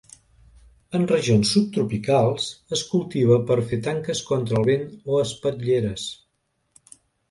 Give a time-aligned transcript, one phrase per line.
[0.99, 6.13] En regions subtropicals es cultiva per a fer tanques contra el vent o espatlleres.